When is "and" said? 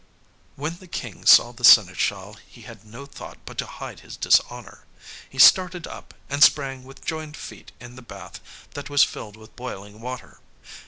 6.27-6.41